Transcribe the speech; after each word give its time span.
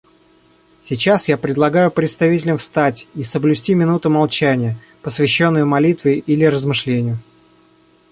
Сейчас 0.79 1.29
я 1.29 1.37
предлагаю 1.37 1.91
представителям 1.91 2.57
встать 2.57 3.07
и 3.13 3.21
соблюсти 3.21 3.75
минуту 3.75 4.09
молчания, 4.09 4.75
посвященную 5.03 5.67
молитве 5.67 6.17
или 6.17 6.43
размышлению. 6.45 7.19